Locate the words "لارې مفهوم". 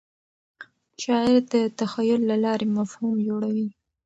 2.43-3.15